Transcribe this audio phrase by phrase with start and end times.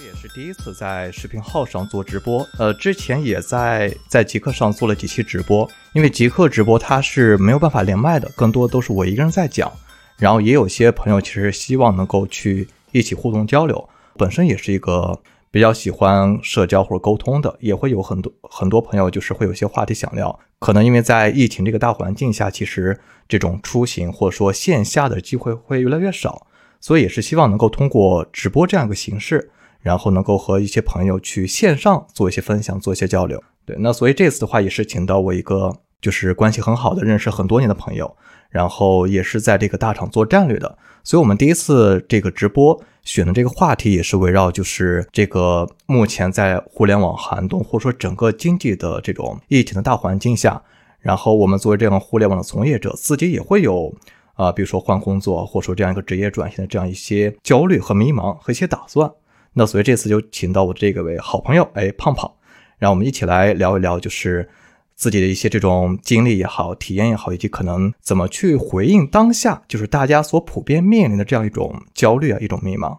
[0.00, 9.70] 这也是第一次在视频号上做直播，呃，之前也在在极客上做了几期直播，因为极客直播它是没有办法连麦的，更多都是我一个人在讲，
[10.16, 13.86] 然后也有些朋友其实希望能够去一起互动交流，
[14.16, 15.20] 本身也是一个
[15.50, 22.98] 比较喜欢社交或者沟通的，也会有很多很多朋友就是会有些话题想聊，可能因为在疫情这个大环境下，其实
[23.28, 26.46] 这种出行或者说线下的机会会越来越少，
[26.80, 29.50] 所以也是希望能够通过直播这样一个形式。
[29.82, 33.42] 然后能够和一些朋友去线上做一些分享，做一些交流。
[33.64, 38.16] 对，那所以这次的话也是请到我一个就是关系很好的、认识很多年的朋友，
[38.48, 40.78] 然后也是在这个大厂做战略的。
[41.02, 50.62] 所以我们第一次这个直播选的这个话题也是围绕就是这个目前在互联网寒冬或者说整个经济的这种疫情的大环境下，
[50.98, 53.94] 然后我们作为这样互联网的从业者，自己也会有
[54.34, 59.10] 啊，比如说换工作或者说这样一个职业转型的这样一些焦虑和迷茫和一些打算。
[59.54, 62.30] 那所以这次就请到我这个位好朋友，哎，胖胖，
[62.78, 64.48] 让我们一起来聊一聊，就是
[64.94, 72.96] 自己的一些这种经历也好，体验也好，以及可能怎么去回应当下，就是大家所普遍面临的这样一种焦虑啊，一种迷茫。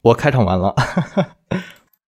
[0.00, 0.74] 我开场完了。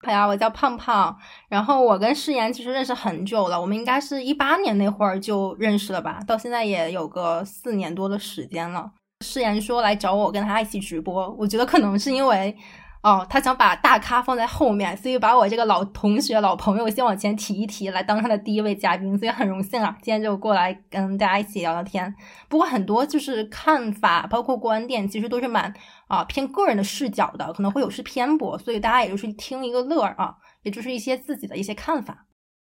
[0.01, 1.15] 哎呀，我叫胖胖，
[1.49, 8.91] 然后我跟誓言其实认识很久了，我们应该是一八年那会儿就认识了吧，到现在也有个四年多的时间了。
[9.21, 12.57] 誓言说来找我跟他一起直播，我觉得可能是因为。
[13.05, 22.15] 哦，他想把大咖放在后面，所以把我这个老同学、老朋友先往前提一提，来当他的第一位嘉宾，所以很荣幸啊，今天就过来跟大家一起聊聊天。
[22.49, 25.71] 不过很多就是看法，包括观点，其实都是蛮
[26.09, 32.25] 啊偏个人的视角的，可能会有失偏颇，所以大家也就是听一个乐儿啊，也就是一些自己的一些看法。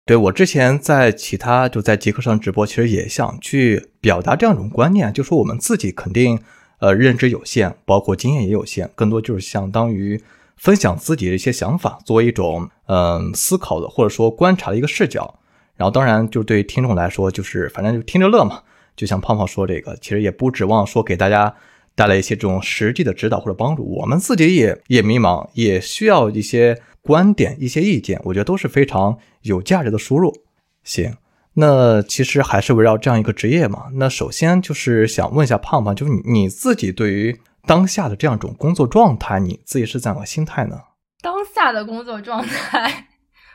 [0.03, 6.39] 对我之前在其他就在极客上直播，其实也想去表达这样一种观念，就说我们自己肯定。
[6.83, 10.21] 呃，认知有限，包括经验也有限，更多就是相当于
[10.57, 15.39] 分享自己的一些想法，作为一种嗯思考的或者说观察的一个视角。
[15.77, 18.61] 然后，当然就对听众来说，就是反正就听着乐嘛。
[18.97, 21.55] 就像胖胖说这个，其实也不指望说给大家
[21.95, 23.85] 带来一些这种实际的指导或者帮助。
[23.85, 30.35] 我们自己也也迷茫，也需要一些观点、一些意见，我觉得都是非常有价值的输入。
[30.83, 31.15] 行。
[31.55, 33.85] 那其实还是围绕这样一个职业嘛。
[33.93, 40.77] 那首先就是想问一下胖胖，就是你你自己对于当下的这样一种工作状态，你自己是怎样的心态呢？
[41.21, 43.07] 当下的工作状态，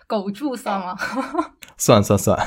[0.07, 0.97] 苟住算吗？
[1.77, 2.39] 算算算。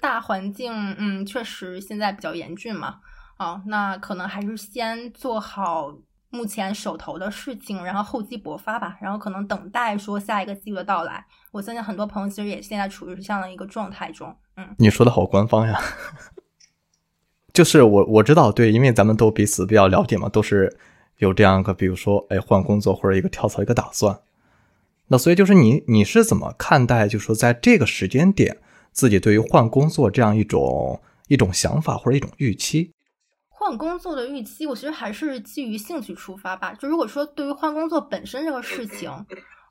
[0.00, 2.96] 大环境，嗯，确实现在比较严峻嘛。
[3.36, 5.92] 啊，那可能还是先做好
[6.28, 8.96] 目前手头的事情，然后厚积薄发吧。
[9.00, 11.24] 然后可能等待说下一个机遇的到来。
[11.50, 14.34] 我相信很多朋友其实也现在处于这样的一个状态中。
[14.78, 15.80] 你说的好官方呀，
[17.52, 20.76] 就是我我知道，对，因为咱们都彼此比较了解嘛，都是
[21.18, 24.20] 有这样一个，比如说，哎，换工作或者一个跳槽一个打算。
[25.08, 28.58] 那所以就是你你是怎么看待，就是说在这个时间点，
[28.92, 32.92] 自己对于换工作这样一种一种想法或者一种预期？
[33.48, 36.72] 换工作的预期，我其实还是基于兴趣出发吧。
[36.74, 39.10] 就如果说对于换工作本身这个事情。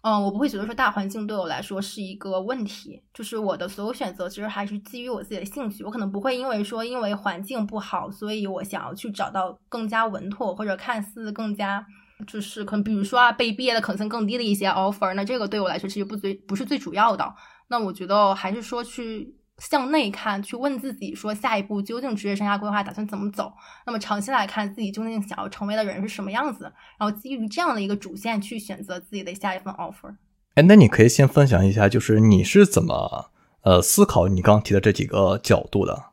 [0.02, 5.84] 嗯，我不会觉得说大环境对我来说是一个问题，就是我的所有选择其实还是基于我自己的兴趣。
[5.84, 11.86] 我可能不会因为说因为环境不好，所以我想要去找到更加稳妥或者看似更加
[12.28, 17.34] 就是可能比如说啊被毕业的可能性更低的一些 offer，那这个对我来说其实不最不是最主要的。
[17.68, 19.36] 那我觉得还是说去。
[19.59, 23.52] 向内看，去问自己说下一步究竟职业生涯规划打算怎么走？
[23.86, 26.72] 那么长期来看，自己究竟想要成为的人是什么样子？
[26.97, 30.16] 然后基于这样的一个主线去选择自己的下一份 offer。
[30.56, 33.31] 哎，那你可以先分享一下，就是你是怎么
[33.62, 36.06] 呃思考你刚刚提的这几个角度的？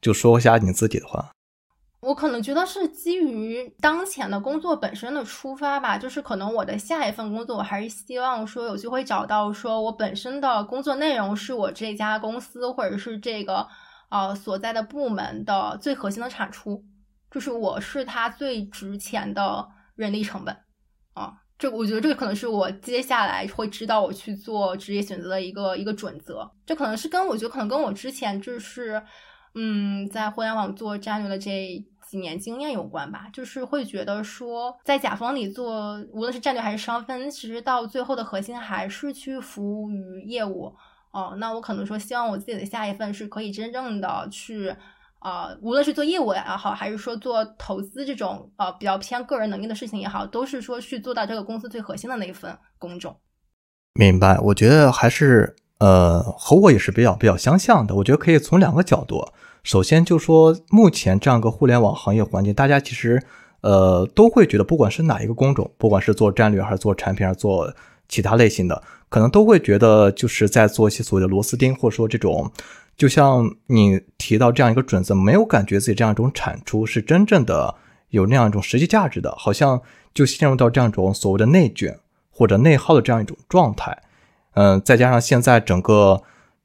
[0.00, 1.30] 就说一下你自己的话。
[2.00, 13.68] 我可能觉得是基于当前的工作本身的出发吧，就是可能我的下一份工作，我还是希望说有机会找到说我本身的工作内容是我这家公司或者是这个
[14.08, 16.82] 呃所在的部门的最核心的产出，
[17.30, 20.56] 就是我是它最值钱的人力成本
[21.12, 29.02] 啊，这我觉得这个可能是我接下来会知道我去做职业选择的一个一个准则，这可能是跟我觉得可能跟我之前就是
[29.54, 31.86] 嗯在互联网做战略的这。
[32.10, 40.74] 几年经验有关吧，就是会觉得说，在甲方里做，无论是战略还是商分，其实到最后的核心还是去服务于业务。
[41.12, 44.74] 哦，那我可能说，希望我自己的下一份是可以真正的去，
[45.20, 53.16] 呃，无论是做业务也好，还是说做投资这种呃比较偏个人能力的事情也好，都是说去做到这个公司最核心的那一份工种。
[53.94, 57.94] 明白，我觉得还是呃和我也是比较比较相像的。
[57.94, 59.32] 我觉得可以从两个角度。
[59.62, 63.22] 首先就说，目前这样一个互联网行业环境，大家其实，
[63.60, 67.72] 呃，都会觉得，不管是哪一个工种，不管是做战略还是做产品，还是做
[68.08, 72.50] 其他类型的，可能都会觉得就是在做一些所谓的螺丝钉，或者说这种，
[72.96, 77.74] 就像你提到这样一个准则，没有感觉自己这样一种产出是真正的
[78.08, 79.80] 有那样一种实际价值的，好像
[80.14, 81.98] 就陷入到这样一种所谓的内卷
[82.30, 83.96] 或者内耗的这样一种状态。
[84.54, 86.22] 嗯，再加上现在整个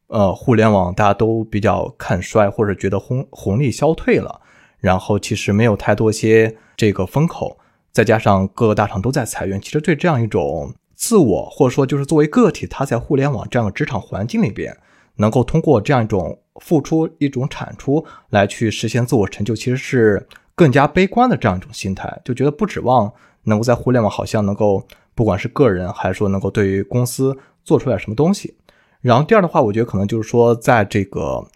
[0.08, 4.42] 呃互联网大家都比较看衰，或者觉得红红利消退了，
[4.80, 7.58] 然后其实没有太多些这个风口。
[7.92, 14.76] 再加上各个大厂都在裁员，其实对这样一种自我，或者说就是作为个体，他在互联网这样的职场环境里边，
[15.16, 23.10] 能够通过这样一种付出一种产出来去实现自我成就，其实是更加悲观的这样一种心态，就觉得不指望
[23.44, 28.58] 能够在互联网好像能够不管是个人还是说能够对于公司做出来什么东西。
[29.06, 31.48] 然后第二的话，我觉得可能就是说在这个，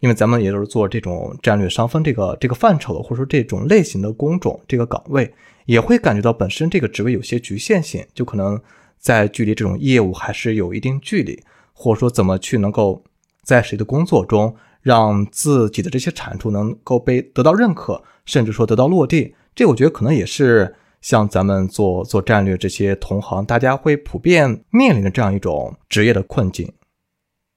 [0.00, 5.30] 因为咱们也都是做这种战略商分这个这个范畴的，或者说这种类型的工种这个岗位。
[5.66, 8.58] 也会感觉到本身这个职位有些局限性，就可能
[8.98, 11.42] 在距离这种业务还是有一定距离，
[11.74, 13.02] 或者说怎么去能够
[13.42, 26.72] 在谁的工作中让自己的这些产出能够被得到认可，甚至说得到落地，这我觉得可能也是像咱们做做战略这些同行，大家会普遍面临的这样一种职业的困境。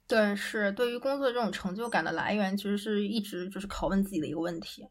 [0.07, 4.87] 对，是对于工作这种成就感的来源，其实是一直就是拷问自己的一个问题。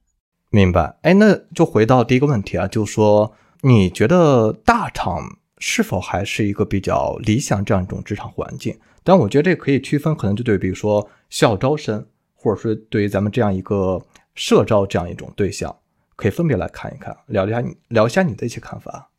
[0.50, 8.78] 明白，哎，那就回到第一个问题啊，就是说，你觉得大厂是否还是一个比较理想这样一种职场环境？
[9.02, 14.04] 但我觉得这可以区分，可能就对，比如说校招生，或者说对于咱们这样一个
[14.34, 15.74] 社招这样一种对象，
[16.14, 19.10] 可以分别来看一看，聊一下你聊一下你的一些看法。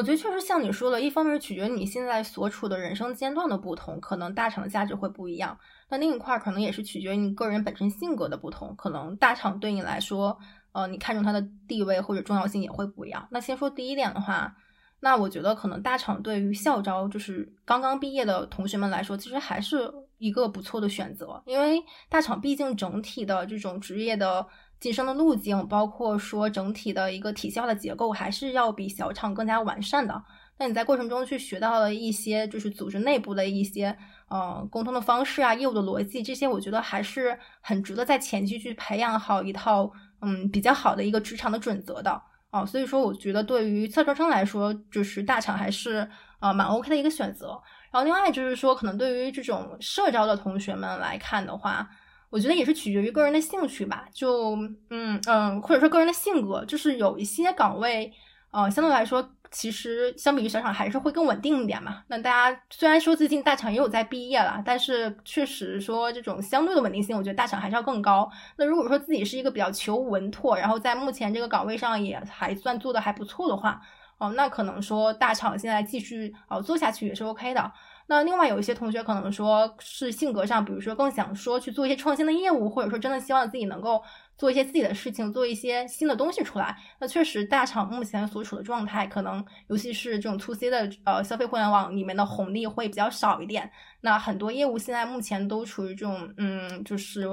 [0.00, 5.58] 我觉得确实像你说的，一方面取决于你现在所处的人生阶段的不同，可能大厂的价值会不一样。
[5.90, 10.38] 那另一块可能也是取决于你个人本身性格的不同，可能大厂对你来说，
[10.72, 13.28] 呃，你看中它的地位或者重要性也会不一样。
[13.30, 14.56] 那先说第一点的话，
[15.00, 24.46] 那我觉得可能大厂对于校招，就是刚刚毕业的同学们来说，其实还是一个不错的选择，因为大厂毕竟整体的这种职业的。
[24.80, 30.22] 晋升的路径，包括说整体的一个体系化的结构，还是要比小厂更加完善的。
[30.56, 33.96] 那你在过程中去学到了一些，就是组织内部的一些，
[34.28, 39.90] 呃，沟通的方式啊，业务的逻辑，这些我觉得还是很值得在前期去培养好一套，
[40.22, 42.64] 嗯，比较好的一个职场的准则的啊。
[42.64, 47.58] 所以说，我觉得对于测招生来说，就是大厂还是啊蛮 OK 的一个选择。
[47.90, 51.86] 然后另外就是说，可能对于这种社招的同学们来看的话。
[52.30, 54.56] 我觉得也是取决于个人的兴趣吧，就
[54.90, 58.12] 嗯嗯，或者说个人的性格，就是有一些岗位，
[58.52, 62.04] 呃，相对来说，其实相比于小厂还是会更稳定一点嘛。
[62.06, 68.30] 那大家虽然说最近大厂也有在毕业了，但是确实说这种相对的稳定性，我觉得大厂还是要更高。
[68.56, 73.80] 那如果说自己是一个比较求稳妥，然后在目前这个岗位上也还算做的还不错的话，
[74.18, 77.72] 哦，那可能说大厂现在继续哦做下去也是 OK 的。
[78.10, 84.02] 那另外有一些同学可能说是性格上，比如说更想说去做一些创新的业务，或者说真的希望自己能够
[84.36, 86.76] 做一些自己的事情，做一些新的东西出来。
[86.98, 93.70] 那确实大厂目前所处的状态，可能尤其是这种 to C 的呃消费互联网里面的红利会比较少一点。
[94.00, 97.28] 那很多业务现在目前都处于这种嗯，就是。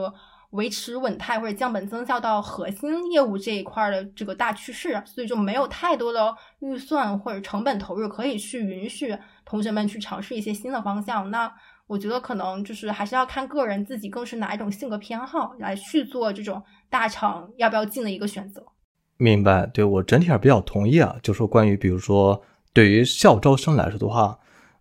[0.51, 9.13] 维持稳态或者降本增效到核心业务这一块的这个大趋势，所以就没有太多的预算或者成本投入可以去允许
[9.43, 11.29] 同学们去尝试一些新的方向。
[11.29, 11.51] 那
[11.85, 18.65] 我觉得可能就是还是要看个人自己更是哪一种性格偏好来去做这种大厂要不要进的一个选择。
[19.17, 21.17] 明白，对我整体还比较同意啊。
[21.21, 24.39] 就说关于比如说对于校招生来说的话，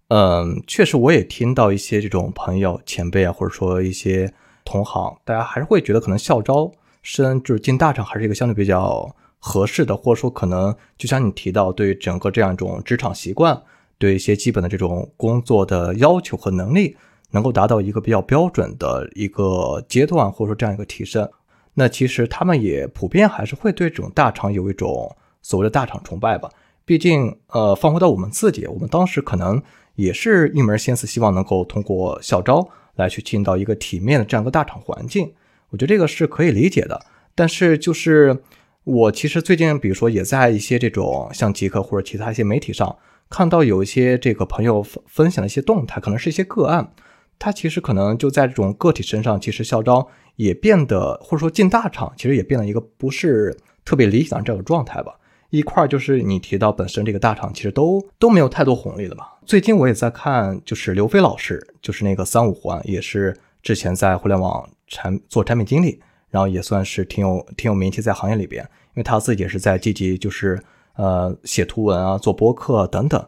[0.08, 4.32] 嗯，确实我也听到一些这种朋友前辈啊，或者说一些。
[4.66, 6.70] 同行，大家还是会觉得可能校招
[7.02, 9.08] 生就是进大厂还是一个相对比较
[9.38, 13.62] 合适的，或者说可能就像你提到，对整个这样一种职场习惯，
[13.96, 16.96] 对一些基本的这种工作的要求和能力，
[17.30, 21.30] 能够达到一个比较标准的一个阶段，或者说这样一个提升，
[21.74, 26.50] 那其实他们也普遍还是会对这种大厂有一种所谓的大厂崇拜吧。
[26.84, 29.62] 毕竟，呃，放回到我们自己，我们当时可能
[29.94, 32.68] 也是一门心思，希望能够通过校招。
[32.96, 35.32] 来去进到一个体面的这样一个大厂环境，
[35.70, 37.06] 我觉得这个是可以理解的。
[37.34, 38.42] 但是就是
[38.84, 42.96] 我其实最近，比如说也在一些这种像极客或者其他一些媒体上
[43.28, 46.92] 看到有一些这个朋友分分享的一些动态，可能是一些个案，
[47.38, 55.18] 他其实可能就在这种个体身上，其实校招也变得或者说进大厂，其实也变得一个不是特别理想的这样的状态吧。
[55.50, 59.26] 一块就是你提到本身这个大厂其实都都没有太多红利的嘛。
[59.44, 66.00] 最近我也在看，就是刘飞老师，就是那个三五环，也是之前在互联网产做产品经理，
[66.30, 70.60] 然后也算是挺有挺有名气在行业里边，因为他自己也是在积极就是
[70.96, 73.24] 呃写图文啊、做播客等等。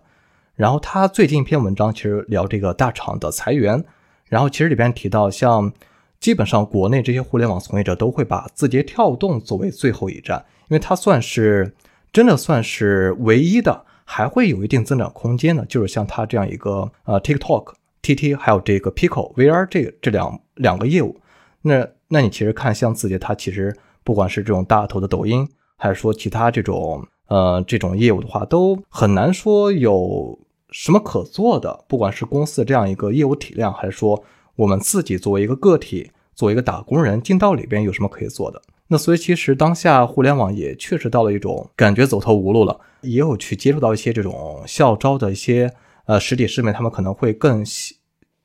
[0.56, 3.84] 然后他最近一篇文章其实聊这个大厂的裁员，
[4.24, 5.72] 然后其实里边提到，像
[6.18, 11.72] 基本上国内这些互联网从业者都会把字节跳动作为最后一站，因为它算是
[12.12, 21.20] 真的算是唯一的还会有一定增长空间的，就是像它这样一个呃 TikTok、TT 还有这个 Pico VR 这这两两个业务，
[21.62, 27.06] 那那你其实看像字节，它其实不管是这种大头的抖音，还是说其他这种。
[27.28, 30.38] 呃，这种业务的话，都很难说有
[30.70, 31.84] 什么可做的。
[31.86, 34.24] 不管是公司的这样一个业务体量，还是说
[34.56, 38.62] 我们自己作为一个个体，作为一个打工人进到里边有什么可以做的？
[38.88, 45.72] 那所以其实当下互联网也确实到了一种感觉走投无路了，也有去接触到一些这种校招的一些
[46.06, 47.64] 呃实体师妹，他们可能会更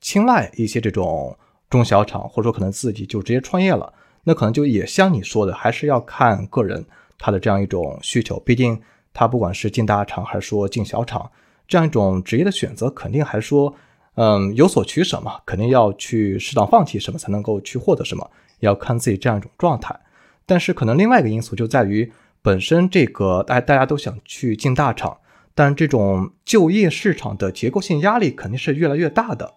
[0.00, 1.36] 青睐一些这种
[1.68, 3.92] 中小厂，或者说可能自己就直接创业了。
[4.24, 6.84] 那可能就也像你说的，还是要看个人。
[7.16, 8.78] 他的这样一种需求，毕竟
[9.14, 11.30] 他不管是进大厂还是说进小厂，
[11.66, 13.72] 这样一种职业的选择，肯定还说，
[14.16, 19.98] 嗯，有所取舍嘛，肯定要去适当放弃什么才能够去获得什么，要看自己这样一种状态。
[20.46, 25.18] 但是可能另外一个因素就在于，本身这个大大家都想去进大厂，
[25.54, 29.54] 但这种就业市场的结构性压力肯定是越来越大的。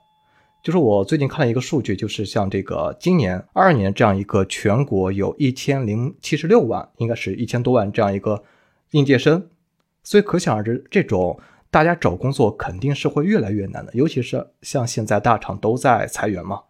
[0.64, 8.44] 就是我最近看了一个数据，就是像这个今年二二年这样一个全国有一千零七十六万，应该是一千多万这样一个
[8.92, 9.48] 应届生，
[10.04, 11.40] 所以可想而知，这种
[11.70, 13.94] 大家找工作肯定是会越来越难的。
[13.94, 16.62] 尤其是像现在大厂都在裁员嘛，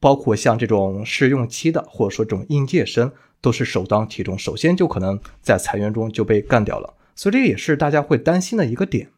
[0.00, 6.94] 包括像这种试用期的或者说这种应届生，都是首当其冲，首先就可能在裁员中就被干掉了。
[7.14, 9.10] 所以这个也是大家会担心的一个点。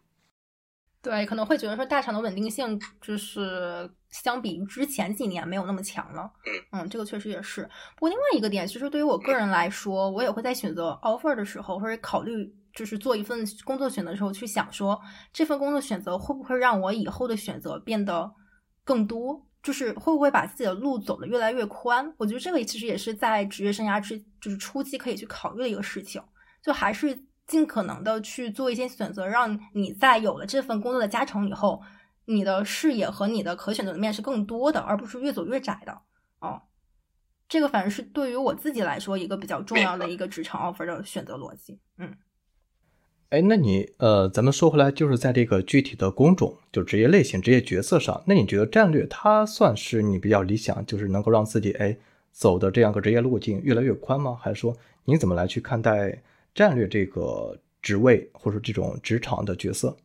[1.02, 6.30] 对，可能会觉得说大厂的稳定性就是相比于之前几年没有那么强了。
[6.72, 7.62] 嗯，这个确实也是。
[7.96, 15.00] 不过另外一个点，其实对于我个人来说，我也会在选择 offer 的时候，或者考虑就是做一份工作选择的时候，去想说
[15.32, 18.30] 这份工作选择会不会让我以后的选择变得
[18.84, 22.12] 更多，就是会不会把自己的路走得越来越宽。
[22.16, 26.22] 我觉得这个其实也是在职业生涯之就是初期可以去考虑的一个事情，
[26.62, 27.24] 就还是。
[27.46, 31.82] 尽可能的去做一些选择，让你在有了这份工作的加成以后，
[32.26, 36.00] 你的视野和你的可选择的面是更多的，而不是越走越窄的。
[36.38, 36.62] 哦，
[37.48, 41.80] 这个反正是对于我自己来说一个比较重要的一个职场 offer 的选择逻辑。
[41.98, 42.16] 嗯，
[43.30, 51.96] 哎，那你呃，咱们说回来，就是在这个具体的工种，就职业类型、职业角色上，那你觉得战略它算是你比较理想，就是能够让自己哎
[52.32, 54.36] 走的这样个职业路径越来越宽吗？
[54.40, 56.22] 还是说你怎么来去看待？
[56.52, 59.96] 战略这个职位或者这种职场的角色，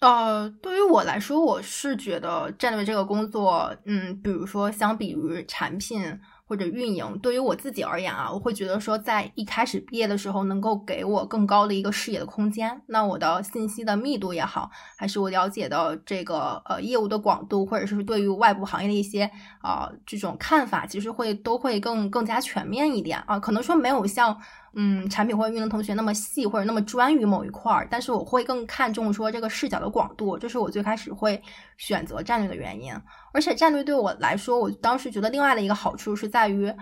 [0.00, 6.18] 呃，对于我来说，我是觉得战略这个工作，嗯，比如说相比于产品。
[6.44, 12.82] 或者运营，对于我自己而言啊，我会觉得说，在一开始毕业的时候，能够给我更高的一个视野的空间。
[12.86, 19.30] 那我的信息的密度也好，还是我了解的这个呃业务的广度，或者是对于外部行业的一些
[19.60, 23.38] 啊这种看法，其实会都会更更加全面一点啊。
[23.38, 24.38] 可能说没有像。
[24.74, 31.42] 嗯，产品或者运营同学那么细或者那么专于某一块儿，但是我会更看重说这个视角的广度，这是我最开始会
[31.76, 32.92] 选择战略的原因。
[33.32, 36.72] 而且战略对我来说，我当时觉得另外的一个好处是在于。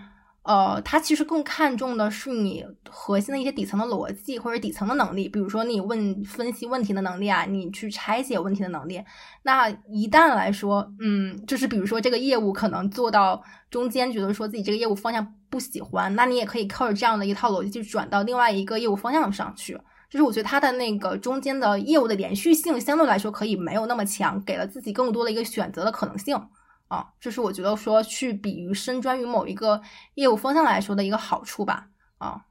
[0.43, 9.05] 呃，他其实更看重的是你核心的一些底层的逻辑或者底层的能力，比如说你问分析问题的能力啊，你去拆解问题的能力。
[9.43, 19.79] 那一旦来说，嗯，就是比如说这个业务可能做到中间，觉得说自己这个业务方向不喜欢，那你也可以靠着这样的一套逻辑去转到另外一个业务方向上去。
[20.09, 26.35] 就是我觉得它的那个中间的业务的连续性相对来说可以没有那么强，给了自己更多的一个选择的可能性。
[26.89, 29.81] 啊，这是我觉得说去比于深专于某一个
[30.15, 31.89] 业务方向来说的一个好处吧。
[32.19, 32.47] 啊，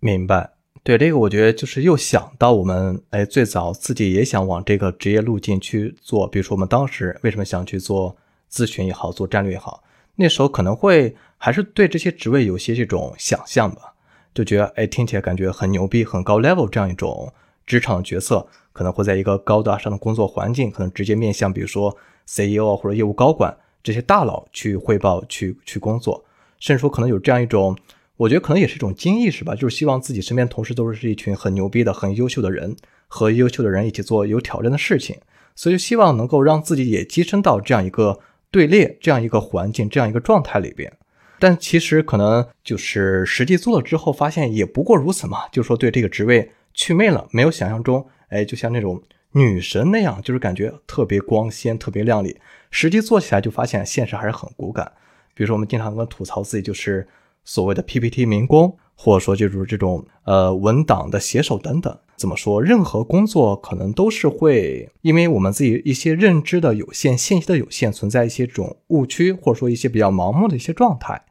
[0.00, 0.52] 明白。
[0.82, 6.28] 对这个，我觉得就是又想到我们哎，最早自己也想往这个职业路径去做。
[6.28, 8.16] 比如说我们当时为什么想去做
[8.50, 9.82] 咨询也好，做战略也好，
[10.14, 13.94] 那时候可能会还是对这些职位有些这种想象吧，
[14.34, 17.32] 就觉得哎，听起来感觉很牛逼，很高 level 这样一种
[17.66, 21.96] 职场角色，可能会在一个高大上的工作环境，可能直接面向，比如说。
[22.28, 26.24] CEO 或者业务高管这些大佬去汇报、去去工作，
[26.58, 27.78] 甚至说可能有这样一种，
[28.16, 32.74] 我觉得可能也是一种精意识吧，就是希望自己身边同事都是一群很牛逼的、很优秀的人，
[33.06, 35.18] 和优秀的人一起做有挑战的事情，
[35.54, 38.18] 所以就希望能够让自己也跻身到这样一个
[38.50, 40.92] 队列、这样一个环境、这样一个状态里边。
[41.38, 49.02] 但其实可能就是实际做了之后，发现也不过如此嘛，就是说对这个职位祛魅了，没有想象中，哎，就像那种。
[49.32, 52.38] 女神那样，就是感觉特别光鲜、特别亮丽。
[52.70, 54.90] 实际做起来就发现现实还是很骨感。
[55.34, 57.06] 比如说，我们经常跟吐槽自己就是
[57.44, 61.94] 所谓的 PPT 民工，或者说就是这种呃文档的写手等等。
[62.16, 62.62] 怎么说？
[62.62, 71.25] 任何工作可能都是会，因为我们自己一些认知的有限、信息的有限，存在一些这种误区，或者说一些比较盲目的一些状态。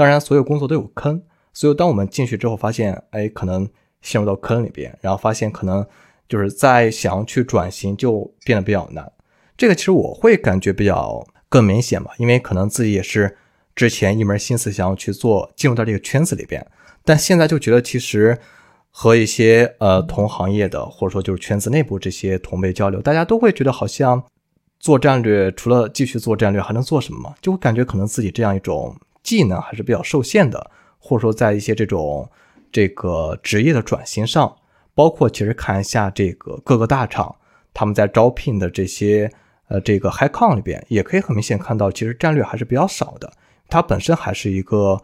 [0.00, 1.20] 当然，所有工作都有坑，
[1.52, 3.68] 所以当我们进去之后，发现哎，可能
[4.00, 5.86] 陷入到坑里边，然后发现可能
[6.26, 9.12] 就是在想要去转型，就变得比较难。
[9.58, 13.36] 这个其实我会感觉比较更明显吧，因为可能自己也是
[13.74, 16.66] 之前一门心思想要去做，进入到这个圈子里边，
[17.04, 18.38] 但现在就觉得其实。
[18.92, 24.20] 和一些呃同行业的，或者说就是圈子内部这些同辈交流，大家都会觉得好像
[24.80, 27.36] 做战略除了继续做战略还能做什么吗？
[27.40, 32.30] 就会感觉可能自己这样一种技能还是比较受限的，或者说在一些这种
[32.72, 34.56] 这个职业的转型上，
[34.94, 37.36] 包括其实看一下这个各个大厂
[37.72, 39.30] 他们在招聘的这些
[39.68, 43.32] 呃这个 high con 里边，也可以很明显看到，其实战略还是比较少的，
[43.68, 45.00] 它本身还是一个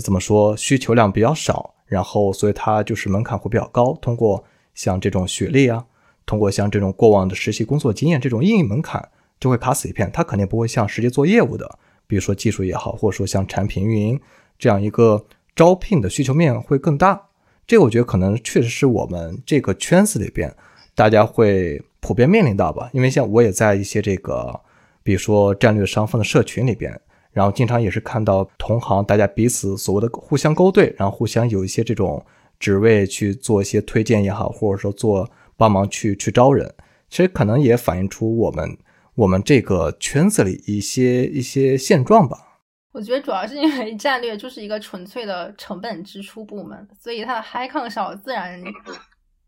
[0.00, 1.74] 怎么说需求量比较少。
[1.84, 3.92] 然后，所以它就是门槛会比较高。
[4.00, 4.42] 通过
[4.74, 5.84] 像这种学历啊，
[6.24, 10.10] 通过像这种过往的实习工作经验，这种硬门槛就会卡死一片。
[10.10, 11.78] 它肯定不会像实际做业务的，
[12.12, 14.20] 比如说技术也好，或者说像产品运营
[14.58, 15.24] 这样一个
[15.56, 17.18] 招聘的需求面会更大。
[17.66, 20.54] 这个我觉得可能确实是我们这个圈子里边
[20.94, 22.90] 大家会普遍面临到吧。
[22.92, 24.60] 因为像我也在一些这个，
[25.02, 27.00] 比如说战略商方的社群里边。
[27.30, 32.22] 然后经常也是看到同行大家彼此所谓的互相勾兑，然后互相有一些这种
[32.60, 35.26] 职位去做一些推荐也好，或者说做
[35.56, 36.70] 帮忙去去招人，
[37.08, 38.76] 其实可能也反映出我们
[39.14, 42.60] 我们这个圈子里一些一些现状吧。
[42.92, 48.62] 我觉得主要是因为战略就是一个纯粹的成本支出部门，所以它的 high con 少，自然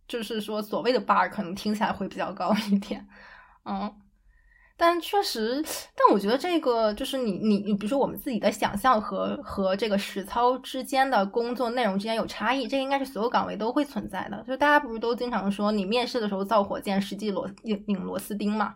[0.08, 3.06] 就是说所谓的 bar 可能听起来会比较高一点，
[3.64, 3.92] 嗯。
[4.76, 5.62] 但确实，
[5.94, 14.44] 但我觉得这个就是你你你，比如说我们自己的想象和和这个实操之间的工作内容之间有差异，这个应该是所有岗位都会存在的。
[14.44, 18.74] 就大家不是都经常说，你面试的时候造火箭，实际螺拧拧螺丝钉嘛？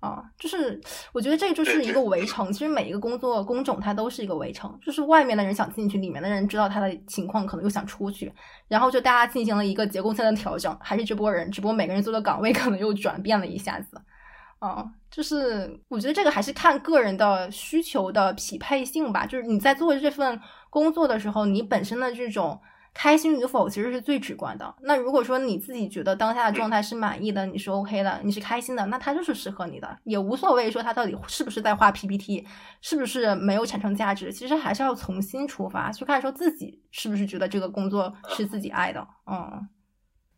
[0.00, 0.80] 啊，就是
[1.12, 2.50] 我觉得这就是一个围城。
[2.52, 8.32] 其实每一个工作工种它都是一个围城，就是外面的人想进去，里面的人知道他的情况，可能又想出去，
[8.66, 14.00] 然后就大家进行了一个结构性的调整，还是这波人，只不过每个人做的岗位 可能又转变了一下子。
[14.58, 19.24] 啊，就是我觉得这个还是看个人的需求的匹配性吧。
[19.24, 22.60] 就是你在做这份工作的时候，你本身的这种
[22.92, 24.74] 开心与否，其实是最直观的。
[24.82, 32.46] 那如果说你自己觉得当下的状态是满意的，你是 OK 的，你是开心的，那它就是适合你的，也无所谓说它到底是不是在画 PPT，
[32.80, 34.32] 是不是没有产生价值。
[34.32, 39.06] 其实还是要从心出发，去看说自己是不是觉得这个工作是自己爱的。
[39.26, 39.68] 嗯，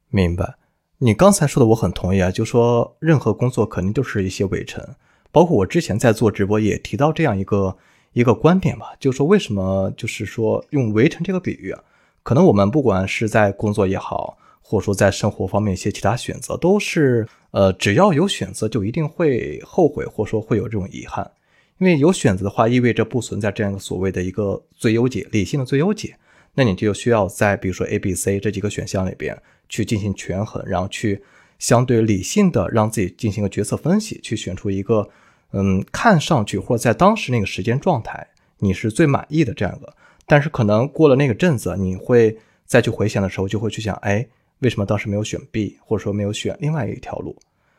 [0.09, 0.57] 明白。
[0.99, 4.95] 你刚才说的我很同意啊，就说任何工作肯定都是一些围城，
[5.33, 7.77] 包括我之前在做直播也提到这样一个
[8.13, 11.83] 一个观点吧，就说为什么就是说用围城这个比喻啊，
[12.23, 21.31] 可能我们不管是在工作也好，或者说在生活方面一些其他选择，都是呃只要有选择就一定会后悔，或者说会有这种遗憾，
[21.79, 26.17] 因为有选择的话意味着不存在这样一个所谓的一个最优解，理性的最优解，
[26.55, 29.41] 那你就需要在比如说 A、B、C 这几个选项里边。
[29.69, 31.23] 去进行权衡，然后去
[31.59, 35.09] 相对理性的让自己进行一个决策分析，去选出一个，
[35.53, 39.95] 嗯，看上去或者在当时那个时间状态你是最满意的这样一个。
[40.27, 44.27] 但是可能过了那个阵子，你会再去回想的时候，就会去想，哎，
[44.61, 47.37] 为什么当时没有选 B，或者说没有选另外一条路？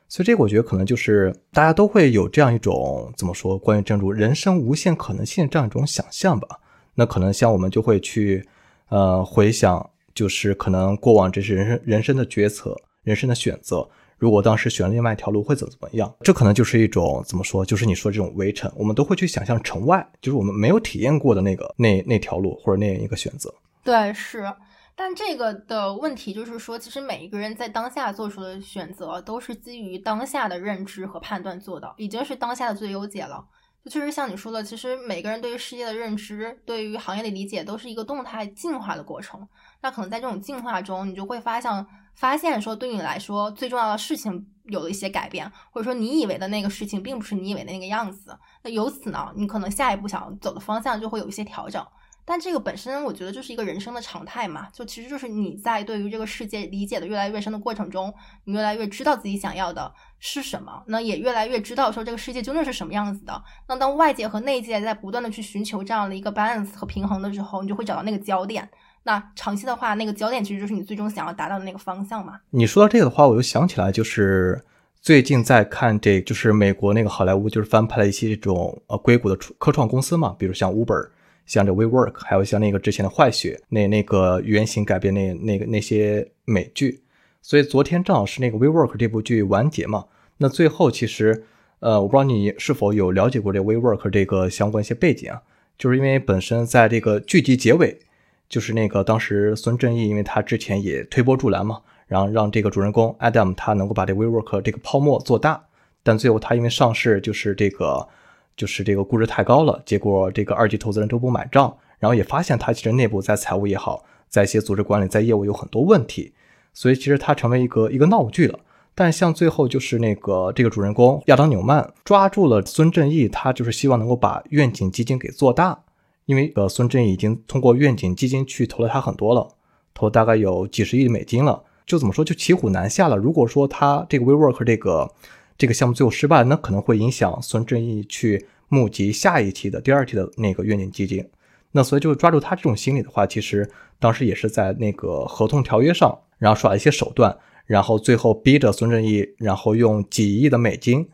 [0.07, 6.47] 所以这个我觉得可能就是大家都会有这样一种怎么说，关于正如人生无限可能性这样一种想象吧。
[6.95, 8.45] 那可能像我们就会去，
[8.89, 9.89] 呃，回想。
[10.15, 13.89] 就是可能过往这是人生人生的决策，人生的选择。
[14.23, 16.09] 如果当时选另外一条路会怎么怎么样？
[16.21, 17.65] 这可能就是一种怎么说？
[17.65, 23.53] 就是你说这种围城，我们都会去想象城外，就是我们没有体验过的那个那那条路或者那样一个选择。
[23.83, 24.49] 对，是。
[24.95, 33.43] 但这个的问题就是说，其实每一个人在当下做出的选择都是基于当下的认知和判断做的，已经是当下的最优解了。
[33.83, 39.45] 就确实像你说的，其实每个人对于世界的认知、对于行业的理解都是一个动态进化的过程。
[39.81, 48.37] 那可能在这种进化中，你就会发现，发现说对你来说最重要的事情有了一些改变，或者说你以为的那个事情并不是你以为的那个样子。
[48.61, 51.85] 那由此呢，你可能下一步想走的方向就会有一些调整。
[52.25, 54.67] 但这个本身，我觉得就是一个人生的常态嘛。
[54.71, 58.13] 就其实就是你在对于这个世界理解的越来越深的过程中，
[58.45, 63.43] 你越来越知道自己想要的是什么，那也越来越知道说这个世界究竟是什么样子的。
[63.67, 68.69] 那当外界和内界在不断的去寻求这样的一个 balance 和平衡的时候，你就会找到那个焦点。
[69.05, 72.39] 那长期的话，那个焦点其实就是你最终想要达到的那个方向嘛。
[72.51, 74.63] 你说到这个的话，我又想起来，就是
[75.01, 81.09] 最近在看这，就是美国那个好莱坞，就是翻拍了一些这种呃硅谷的科创公司嘛，比如像 Uber，
[81.45, 87.01] 像这 WeWork，还有像那个之前的坏血那那个原型改编那那个那些美剧。
[87.41, 90.05] 所以昨天正好是那个 WeWork 这部剧完结嘛，
[90.37, 91.43] 那最后其实，
[91.79, 95.41] 呃，我不知道你是否有了解过这 WeWork 这个相关一些背景啊？
[95.77, 97.99] 就是因为本身在这个剧集结尾，
[98.47, 105.61] 就是那个当时孙正义，因为他之前也推波助澜嘛，然后让这个主人公 Adam 他能够把这 WeWork 这个泡沫做大，
[106.01, 108.07] 但最后他因为上市就是这个
[108.55, 116.33] 就是这个估值太高了，结果这个二级投资人都不买账，然后也发现他其实内部在财务也好，在一些组织管理、在业务有很多问题。
[116.73, 118.59] 所以其实他成为一个一个闹剧了，
[118.95, 125.83] 但像最后就是那个这个主人公亚当纽曼抓住了孙正义，他就是希望能够把愿景基金给做大，
[126.25, 129.49] 因为呃孙正义已经通过愿景基金去投了他很多了，
[129.93, 133.15] 投大概有几十亿美金了，就怎么说就骑虎难下了。
[133.15, 135.11] 如果说他这个 WeWork 这个
[135.57, 141.27] 这个项目最后失败，那可能会影响孙正义去募集下一期的第二期的那个愿景基金。
[141.71, 146.19] 那所以就抓住他这种心理的话，其实当时也是在那个合同条约上。
[146.39, 151.07] 然后耍一些手段，然后最后逼着孙正义，然后用几亿的美金，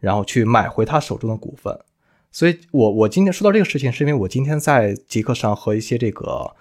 [0.00, 1.78] 然后去买回他手中的股份。
[2.32, 6.52] 所以，我我今天说到这个事情，是因为我今天在极客上和一些这个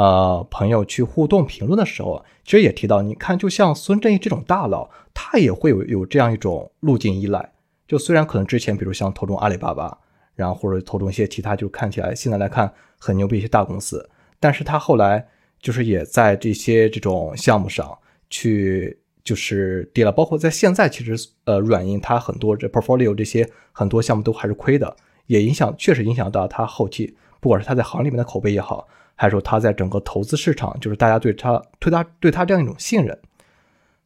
[0.00, 7.52] 呃朋友去互动评论的时候，其实也提到，你看，就像孙正义这种大佬，他也会有有这样一种路径依赖。
[7.86, 9.98] 就虽然可能之前，比如像投中阿里巴巴，
[10.34, 14.08] 然后或者投中一些其他，就看起来现在来看很牛逼一些大公司，
[14.38, 15.26] 但是他后来。
[15.62, 17.98] 就是也在这些这种项目上
[18.30, 20.10] 去，就是跌了。
[20.10, 28.88] 包括在现在，其实呃，软银它很多这 portfolio 这些很多项目都还是亏的，也影响，确实影响到他后期，不管是他在行里面的口碑也好，
[29.20, 33.18] 还是说它在整个投资市场，就是大家对它对它对它这样一种信任。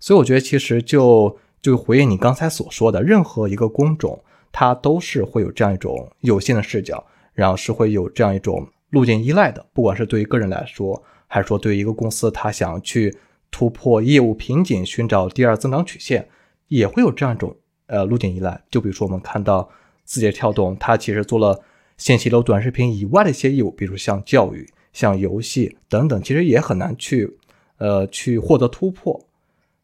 [0.00, 11.00] 所以我觉得，其实就就回应你刚才所说的，任何一个工种，它都是会有这样一种有限的视角，然后是会有这样一种路径依赖的，不管是对于个人来说。
[11.26, 13.16] 还是说，对于一个公司，他想去
[13.50, 16.28] 突破业务瓶颈，寻找第二增长曲线，
[16.68, 18.60] 也会有这样一种呃路径依赖。
[18.68, 19.68] 就比如说，我们看到
[20.04, 21.60] 字节跳动，它其实做了
[21.96, 27.36] 信息流、短视频以外的一些业务，比如像教育、像游戏等等，其实也很难去
[27.76, 29.20] 呃去获得突破。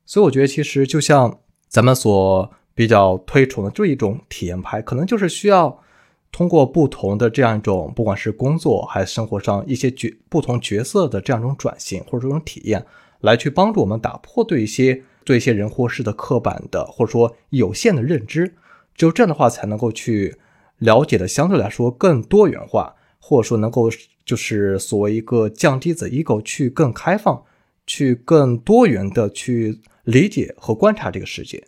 [0.06, 5.78] 所以，我觉得其实就像咱们所比较推崇的这一种体验派，可能就是需要。
[6.32, 12.86] 通过不同的这样一种，不管是工作还是生活上一些角不同角色的这样一种转型或者这种体验，
[13.18, 18.54] 来去帮助我们打破对一些对一些人或事的刻板的或者说有限的认知，
[18.94, 20.36] 只有这样的话才能够去
[20.78, 23.90] 了解的相对来说更多元化，或者说能够
[24.24, 27.44] 就是所谓一个降低的 ego 去更开放，
[27.86, 31.66] 去更多元的去理解和观察这个世界。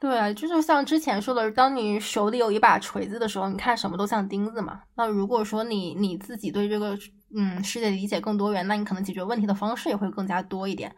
[0.00, 4.80] 对，就是像之前说的，当你手里有一把锤子的时候，你看什么都像钉子嘛。
[4.94, 6.96] 那如果说你你自己对这个
[7.34, 10.94] 嗯世界理解更多元，那你可能解决问题的方式也会更加多一点。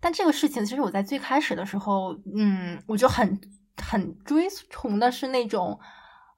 [0.00, 3.40] 但这个事情其实我在最开始的时候，嗯，我就很
[3.78, 5.80] 很追崇的是那种，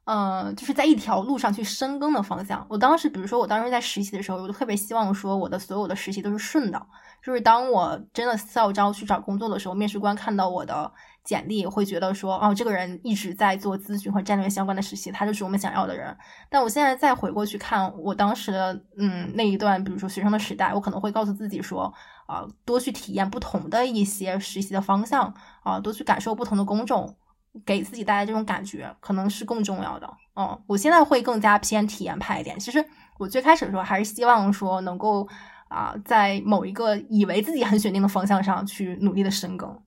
[0.05, 2.65] 呃，就是在一条路上去深耕的方向。
[2.69, 6.87] 我当时，比如说我当时在实习的时候，我就特别希望说我的所有的实习都是顺的，
[7.23, 10.93] 就是当我真的校招去找工作的时候，面试官看到我的。
[11.25, 16.15] 简历会觉得说，哦，这个人一直在做咨询和战略相关的实习，他就是我们想要的人。
[16.51, 21.91] 但我现在再回过去看我当时的，嗯，那一段，比如说学生的时代，我可能会告诉自己说，
[22.27, 27.17] 啊，多去体验不同的一些实习的方向，啊，多去感受不同的工种，
[27.65, 30.11] 给自己带来这种感觉，可能是更重要的。
[30.37, 32.59] 嗯，我现在会更加偏体验派一点。
[32.59, 32.85] 其实
[33.19, 35.29] 我最开始的时候还是希望说，能够
[35.69, 39.81] 啊，在某一个以为自己很选定的方向上去努力的深耕。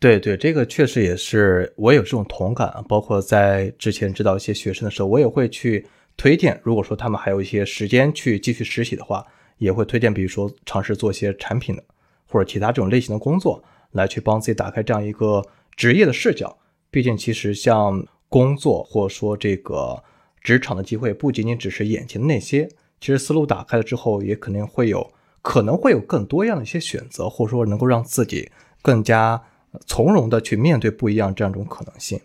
[0.00, 2.84] 对对，这个确实也是我有这种同感。
[2.88, 6.60] 包括在之前指导一些学生的时候，我也会去推荐。
[6.62, 9.24] 如果说他们还有一些时间去继续实习的话，
[9.58, 11.82] 也会推荐，比如说尝试做一些产品的
[12.28, 15.44] 或者其他这种类型的工作，来去帮自己打开这样一个
[15.78, 16.58] 职业的视角。
[16.90, 20.02] 毕竟，其实像工作或者说这个
[20.42, 22.68] 职场的机会，不仅仅只是眼前的那些。
[23.00, 28.50] 其实思路打开了之后，也肯定会有可能会有更多样的一些选择，或者说能够让自己
[28.82, 29.42] 更加。
[29.86, 32.18] 从容的去面对不一样这样一种可能性。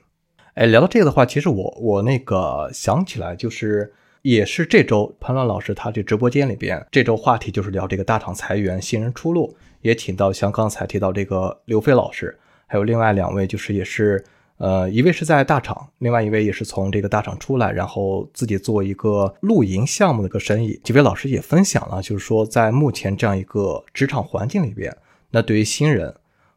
[0.54, 12.40] 哎，聊到这个的话，其实我我那个想起来，就是也是这周潘乱老师他这直播间里边，这周话题就是聊这个大厂裁员，新人出路，也请到像刚才提到这个刘飞老师，
[12.74, 14.26] 还有另外两位，就是也是
[14.58, 20.82] 呃一位是在大厂，另外一位也是从这个大厂出来，然后自己做一个露营项目的一个生意。
[20.84, 24.92] 几位老师也分享了，就是说在目前这样一个职场环境里边，
[25.30, 26.16] 那对于新人。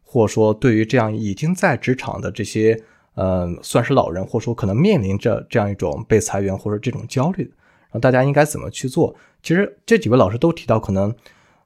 [0.09, 2.81] 或者说，对于这样已经在职场的这些，
[3.17, 9.15] 呃，算是老人，或者说可能面临着这样一种被裁员或者这种焦虑，然后大家应该怎么去做。
[9.43, 11.13] 其实这几位老师都提到，可能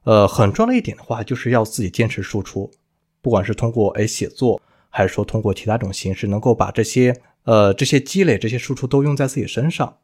[0.03, 2.69] 呃很重要的一点的话，就是要自己坚持输出，
[3.21, 9.97] 不管是通过哎写作，还是说通过其他种形式，能够把这些呃这些积累、这些输出都用在自己身上，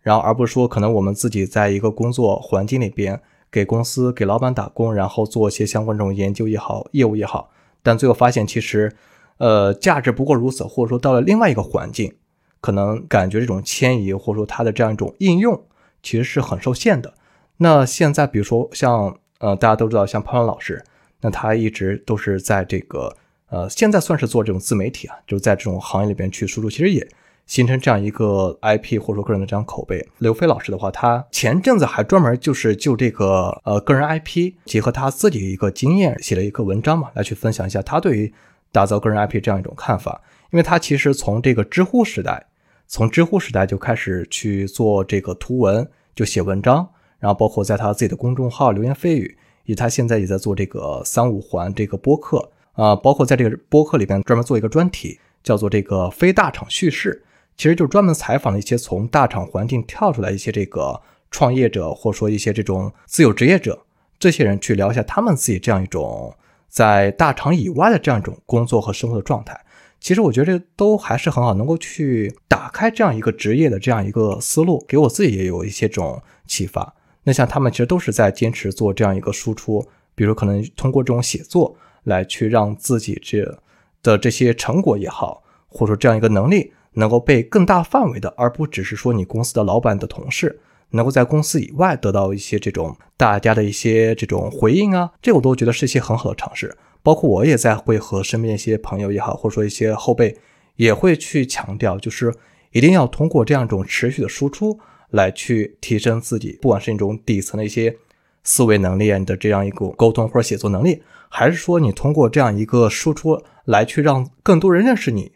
[0.00, 7.50] 然后而不是说可能我们自己在一个工作环境里边给公司、给老板打工，然后做一些相关这种研究也好、业务也好，
[7.82, 8.94] 但最后发现其实。
[9.40, 12.12] 呃，价值不过如此，或者说到了另外一个环境，
[12.60, 15.62] 可能感觉这种迁移或者说它的这样一种应用，
[16.02, 17.14] 其实是很受限的。
[17.58, 20.82] 那现在，比如说像呃，大家都知道像潘潘老师，
[21.20, 23.16] 那他一直都是在这个
[23.48, 27.06] 呃，现在算是做这种自媒体啊，就在这种行业里边去输出，其实也
[27.46, 30.06] 形成这样一个 IP 或者说个人的这样口碑。
[30.18, 38.32] 刘飞老师的话，他前阵子还专门就是就这个呃个人 IP 结合他自己一个经验写了一个文章嘛，来去分享一下他对于。
[38.70, 40.20] 打造个人 IP 这样一种看法，
[40.52, 42.48] 因为他其实从这个知乎时代，
[42.86, 46.86] 从知乎时代就开始去做这个图文，就写文章，
[47.18, 57.22] 然后包括在他自己的公众号流言蜚语，以他现在也在做这个三五环这个播客啊，包括在这个播客里边专门做一个专题，叫做这个非大厂叙事，
[57.54, 60.98] 其实就是专门采访了一些从大厂环境跳出来一些这个
[61.30, 63.84] 创业者，或者说一些这种自由职业者，
[64.18, 66.34] 这些人去聊一下他们自己这样一种。
[66.70, 69.58] 在大厂以外的这样一种工作和生活的状态，
[70.00, 76.94] 其实我觉得都还是很好，能够去打开这样一个职业的这样一个思路，给我自己也有一些种启发。
[77.28, 83.60] 那像他们其实都是在坚持做这样一个输出，比如可能通过这种写作来去让自己这
[84.02, 90.58] 的这些成果也好，或者说这样一个能力能够被更大范围的，而不只是说你公司的老板的同事。
[90.92, 96.74] 能够在公司以外得到一些这种大家的一些这种回应啊，这我都觉得是一些很好的尝试。
[97.02, 100.38] 包括我也在会和身边一些朋友也好，或者说一些后辈，
[100.76, 102.34] 也会去强调，就是
[102.72, 107.96] 一定要通过这样一种持续的输出来去提升自己，不管是一种底层的一些
[108.44, 115.32] 思维能力啊，你的这样一个沟通或者写作能力，还是说你通过这样一个输出来去让更多人认识你，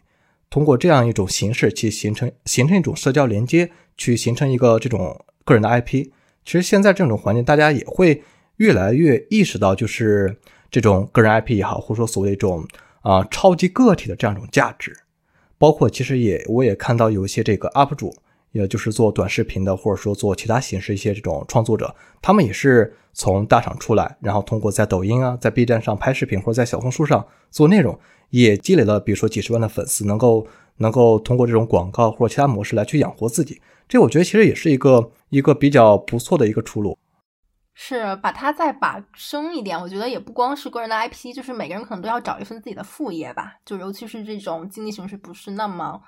[0.49, 5.23] 通过这样一种形式去形成形成一种社交连接，去形成一个这种。
[5.45, 6.05] 个人的 IP，
[6.45, 8.23] 其实现在这种环境，大家也会
[8.55, 10.37] 越来越意识到，就是
[10.71, 12.65] 这种个人 IP 也好，或者说所谓一种
[13.01, 14.95] 啊超级个体的这样一种价值。
[15.57, 18.15] 包括其实也我也看到有一些这个 UP 主，
[18.53, 33.59] 也就是做短视频的，或者说做其他形式一些这种创作者，他们也是从大厂出来，然后通过在抖音啊，在 B 站上拍视频，或者在小红书上做内容，也积累了比如说几十万的粉丝，能够能够通过这种广告或者其他模式来去养活自己。
[33.89, 36.97] 这我觉得其实也是一个一个比较不错的一个出路，
[37.73, 39.79] 是把它再把深一点。
[39.79, 43.55] 我觉得也不光是个人的 IP，就是每个人可能都要找一份自己的副业吧。
[43.65, 45.99] 就尤其是这种经济形势不是那么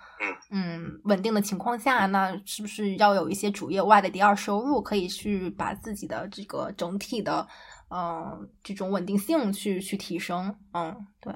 [0.51, 7.47] 嗯稳定的情况下，那是不是要有一些主业外的第二收入，可以去把自己的这个整体的
[7.89, 10.55] 嗯这种稳定性去去提升？
[10.73, 11.33] 嗯，对，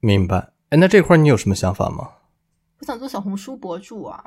[0.00, 0.52] 明白。
[0.70, 2.10] 哎，那这块你有什么想法吗？
[2.80, 4.22] 我想做小红书博主啊。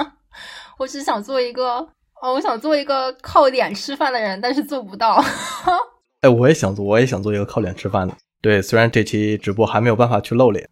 [0.78, 1.88] 我只想做一个
[2.22, 5.22] 哦，我想做一个靠脸吃饭的人，但是做不到。
[6.22, 8.14] 哎，我也想做，我也想做一个靠脸吃饭的。
[8.40, 10.68] 对，虽然这期直播还没有办法去露脸，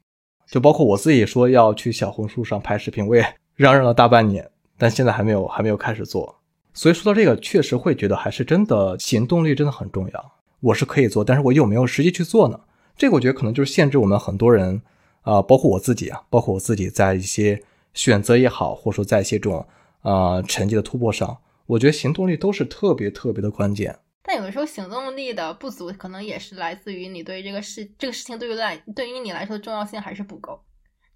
[0.51, 3.23] 就包括我自己说要去小红书上拍视频，我也
[3.57, 6.41] 嚷嚷了大半年，但现在还没有还没有开始做。
[6.73, 10.33] 所以说到这个，确实会觉得还是真的行动力真的很重要。
[10.61, 12.59] 我是可以做，但是我有没有实际去做呢？
[12.97, 14.81] 这个我觉得可能就是限制我们很多人
[15.23, 17.63] 啊，包括我自己啊，包括我自己在一些。
[17.95, 19.69] 选择也好，或者说在一些这种
[20.03, 23.99] 呃成绩的突破上，我觉得行动力都是特别特别的关键。
[24.23, 30.63] 但有的时候行动力的不足，可能也是来自于你对这个事这个事情对于来对于你来说的重要性还是不够。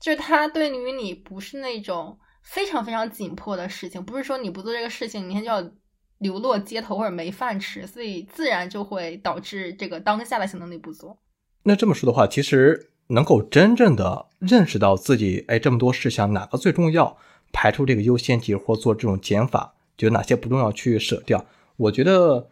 [0.01, 5.73] 就是它对于你不是那种非常非常紧迫的事情，不是说你不做这个事情，明天就要
[6.19, 11.17] 流落街头或者没饭吃，所以自然就会导致这个当下的行动力不足。
[11.63, 12.93] 那这么说的话，其实。
[13.09, 17.17] 能够真正的认识到自己，哎，这么多事项哪个最重要，
[17.53, 21.45] 排除这个优先级或做这种减法，觉得哪些不重要去舍掉。
[21.77, 22.49] 我觉得，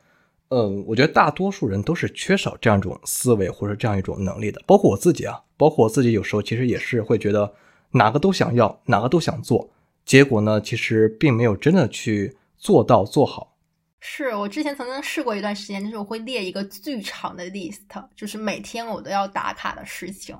[0.49, 7.55] 嗯，我觉得大多数人都是缺少这样一种思维或者这样一种能力的，包括我自己啊，包括我自己有时候其实也是会觉得
[7.93, 9.71] 哪个都想要，哪个都想做，
[10.05, 13.57] 结果呢，其实并没有真的去做到做好。
[14.01, 17.79] 是我之前曾经试过一段时间，就是我会列一个巨长的 list，
[18.15, 20.37] 就是每天我都要打卡的事情，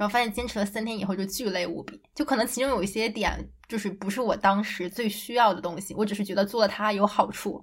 [0.00, 7.62] 然后发现坚持了三天以后就巨累无比，就可能其中有一些点就是不是我当时最需要的东西，我只是觉得做了它有好处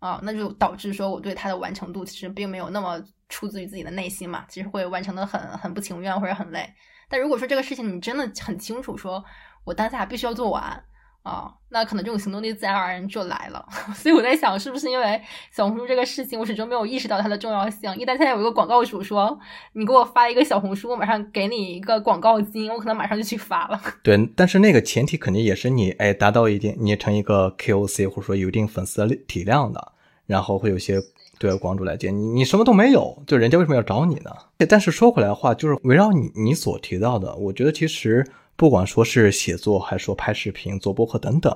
[0.00, 6.68] 啊，那就导致说我对它的完成度其实并没有那么出自于自己的内心嘛，其实会完成的很很不情愿或者很累。
[7.08, 9.24] 但如果说这个事情你真的很清楚，说
[9.62, 10.82] 我当下必须要做完。
[11.26, 13.66] 啊，那可能这种行动力自然而然就来了。
[13.96, 17.92] 所以我在想，是不是因为小红书这个事情，我始终没有意识到它的重要性。
[17.96, 19.36] 一旦现在有一个广告主说
[19.72, 23.80] 你给我发一个小红书，我马上给你一个广告金，我可能马上就去发了。
[24.04, 29.92] 对，但是那个前提肯定也是你哎达到一定，你成一个 KOC 或者说有一定粉丝体量的，
[30.26, 31.00] 然后会有些
[31.40, 34.30] 对广主来接你，你什么都没有，就人家为什么要找你呢？
[34.68, 38.24] 但是说回来的话，就是围绕你你所提到的，我觉得其实。
[38.56, 41.54] 不管说是写作，还是说拍视频、做播客等等，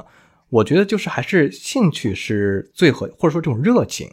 [0.50, 4.10] 我觉得就是还是兴趣是最核，或者说这种热情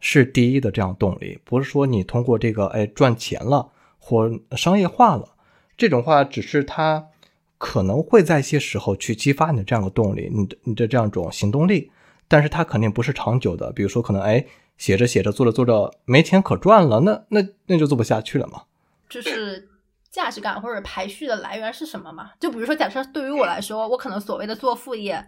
[0.00, 5.34] 是第一的这样动力，不是说你通过这个哎赚钱了或商业化了，
[5.78, 7.08] 这种话只是它
[7.56, 11.90] 可能会在一些时候去激发你的这样的动力，你的你的这样一种行动力，
[12.28, 13.72] 但是它肯定不是长久的。
[13.72, 14.44] 比如说可能哎
[14.76, 18.64] 写着写着做着做着没钱可赚了，那那那就做不下去了嘛。
[19.08, 19.69] 就是。
[20.10, 22.32] 价值感或者排序的来源是什么嘛？
[22.40, 25.24] 就比如说，假设对于我来说，我可能所谓的做副业，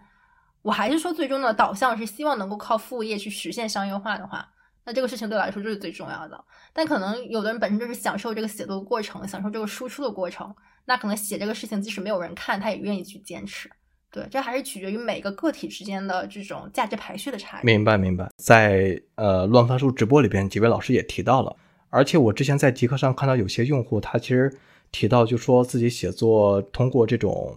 [0.63, 4.49] 我还是说最终的导向是希望能够靠副业去实现商业化的话，
[4.85, 6.45] 那这个事情对我来说就是最重要的。
[6.73, 10.53] 但可能有的人本身就是享受这个写作的过程，享受这个输出的过程，
[10.85, 13.71] 那可能写这个事情即使没有人看，他也愿意去坚持。
[14.11, 17.65] 对，这还是取决于每个个体之间的这种价值排序的差异。
[17.65, 18.29] 明白，明白。
[18.37, 21.57] 在呃乱发书直播里边，几位老师也提到了，
[21.89, 24.53] 而且我之前在极客上看到有些用户，他其实。
[24.93, 27.57] 提到就说自己写作通过这种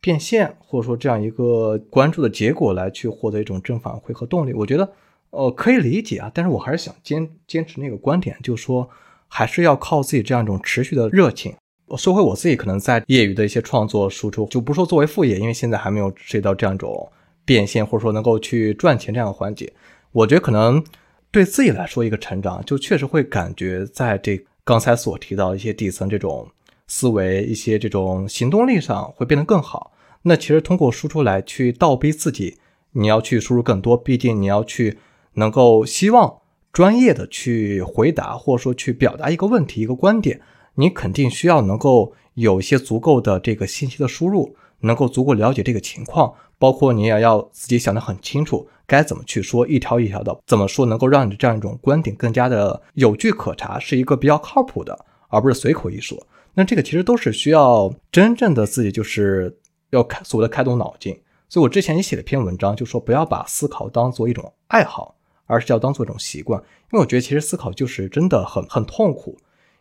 [0.00, 4.90] 变现，或者说这样一个关注的结果来去获得一种正反馈和动力，我觉得
[5.28, 6.30] 呃可以理解啊。
[6.34, 8.88] 但是我还是想坚坚持那个观点，就是说
[9.28, 11.54] 还是要靠自己这样一种持续的热情。
[11.86, 17.12] 我说回我自己可能在业余的一些创作输出，就不说作为副业，因为现在还没有涉及到这样一种
[17.44, 19.70] 变现或者说能够去赚钱这样的环节。
[20.12, 20.82] 我觉得可能
[21.30, 26.48] 对自己来说一个成长，就确实会感觉在这刚才所提到一些底层这种。
[26.90, 29.92] 思维一些这种行动力上会变得更好。
[30.22, 32.58] 那其实通过输出来去倒逼自己，
[32.94, 34.98] 你要去输入更多，毕竟你要去
[35.34, 36.40] 能够希望
[36.72, 40.40] 专业的去回答，或者说去表达一个问题、一个观点，
[40.74, 56.18] 你肯定需要能够有一些足够的这个信息的输入，能够足够了解这个情况，包括你也要自己想得很清楚，该怎么去说，一条一条的怎么说，能够让你的这样一种观点更加的有据可查，是一个比较靠谱的，而不是随口一说。
[56.54, 59.58] 那这个其实都是需要真正的自己，就是
[59.90, 61.20] 要开所谓的开动脑筋。
[61.48, 66.60] 所以我之前也写了篇文章，就说不要把思考当做一种爱好，而是要当做一种习惯。
[66.60, 69.36] 因为我觉得其实思考就是真的很很痛苦，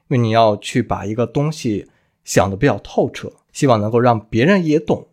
[0.08, 1.88] 因为你要去把一个东西
[2.24, 5.08] 想的比较透彻，希望能够让别人也懂，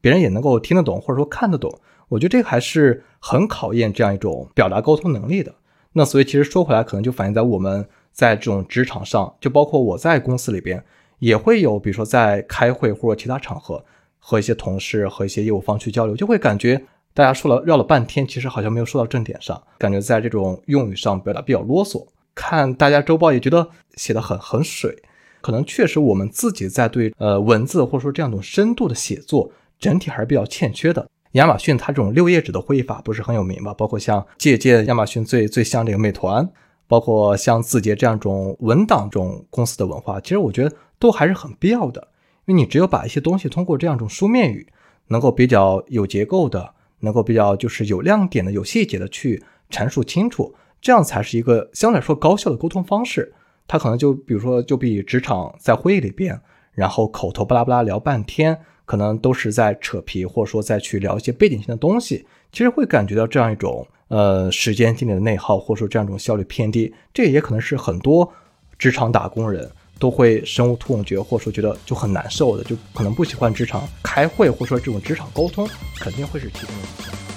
[0.00, 1.78] 别人也能够听得懂或者说看得懂。
[2.08, 5.54] 我觉得这个还是很考验这样一种表达沟通能力的。
[5.92, 7.88] 那所以其实说回来，可能就反映在我们。
[8.12, 10.84] 在这种职场上，就包括我在公司里边，
[11.18, 13.84] 也会有，比如说在开会或者其他场合，
[14.18, 22.06] 和一些同事和一些业务方去交流，就会感觉大家说了绕了半天，其实好像没有说到正点上，感觉在这种用语上表达比较啰嗦。
[22.34, 25.02] 看大家周报也觉得写的很很水，
[25.40, 31.06] 可能确实我们自己在对呃文字或者说这样一种深度的写作，整体还是比较欠缺的。
[31.32, 33.72] 亚马逊它这种六页纸的会议法不是很有名吧？
[33.74, 36.48] 包括像借鉴亚马逊最最像这个美团。
[36.92, 42.06] 包括像字节这样种文档这种公司的文化，其实我觉得都还是很必要的。
[42.44, 44.68] 因为你只有把一些东西通过这样一种书面语，
[45.06, 53.32] 能够比较有结构的，能够比较就是有亮点的、有细节的去阐述清楚，这样才是一个相对来说高效的沟通方式。
[53.66, 56.38] 它可能就比如说，就比职场在会议里边，
[56.72, 63.88] 然后口头巴拉巴拉聊半天，可能都是在扯皮，或者说再去聊一些背景性的东西，其实会感觉到这样一种。
[64.12, 68.30] 呃，时间精力的内耗，或者说这样一种效率偏低，这也可能是很多
[68.78, 75.66] 职场打工人都会深恶痛绝，或者说觉得就很难受的，就可能不喜欢职场开会，或者说这种职场沟通，
[75.98, 77.31] 肯定会是其中的一项。